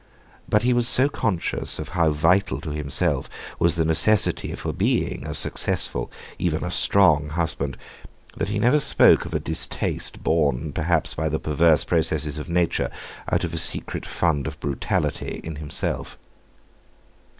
But 0.49 0.63
he 0.63 0.73
was 0.73 0.87
so 0.87 1.07
conscious 1.07 1.77
of 1.77 1.89
how 1.89 2.09
vital 2.09 2.59
to 2.61 2.71
himself 2.71 3.29
was 3.59 3.75
the 3.75 3.85
necessity 3.85 4.55
for 4.55 4.73
being 4.73 5.23
a 5.27 5.35
successful, 5.35 6.11
even 6.39 6.63
a 6.63 6.71
"strong," 6.71 7.29
husband, 7.29 7.77
that 8.35 8.49
he 8.49 8.57
never 8.57 8.79
spoke 8.79 9.25
of 9.25 9.33
a 9.35 9.39
distaste 9.39 10.23
born 10.23 10.73
perhaps 10.73 11.13
by 11.13 11.29
the 11.29 11.37
perverse 11.39 11.83
processes 11.83 12.39
of 12.39 12.49
Nature 12.49 12.89
out 13.31 13.43
of 13.43 13.53
a 13.53 13.57
secret 13.59 14.07
fund 14.07 14.47
of 14.47 14.59
brutality 14.59 15.39
in 15.43 15.57
himself. 15.57 16.17